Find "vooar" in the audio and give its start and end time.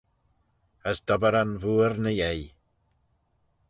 1.61-1.93